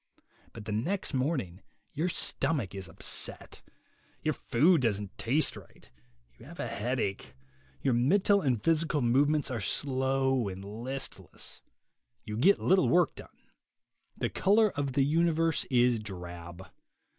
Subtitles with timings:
[0.53, 1.61] But the next morning
[1.93, 3.61] your stomach is upset;
[4.23, 5.91] your food doesn't taste right:
[6.39, 7.35] you have a headache;
[7.83, 11.61] your mental and physical movements are slow and listless;
[12.25, 13.27] you get little work done;
[14.17, 16.67] THE WAY TO WILL POWER 39 the color of the universe is drab.